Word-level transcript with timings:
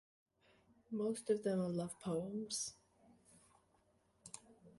Most 0.89 1.29
of 1.29 1.43
them 1.43 1.61
are 1.61 1.69
love 1.69 1.99
poems. 1.99 2.73